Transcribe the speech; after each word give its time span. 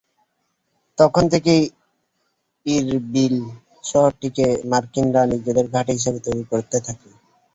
তখন 0.97 1.23
থেকেই 1.33 1.61
ইরবিল 2.65 3.35
শহরটিকে 3.83 4.47
মার্কিনরা 4.71 5.21
নিজেদের 5.31 5.65
ঘাঁটি 5.73 5.91
হিসেবে 5.97 6.19
তৈরি 6.25 6.43
করতে 6.51 6.77
থাকে। 6.87 7.09